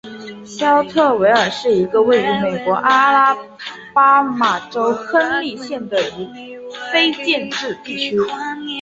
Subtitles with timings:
[0.43, 3.37] 肖特维尔是一个位于美国阿拉
[3.93, 5.95] 巴马州亨利县的
[6.91, 8.17] 非建制地区。